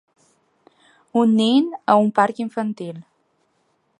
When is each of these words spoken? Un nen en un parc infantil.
Un 1.23 1.35
nen 1.41 1.69
en 1.77 1.95
un 2.05 2.11
parc 2.21 2.43
infantil. 2.47 2.99